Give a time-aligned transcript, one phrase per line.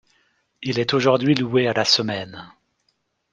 [0.63, 2.49] Il est aujourd'hui loué à la semaine.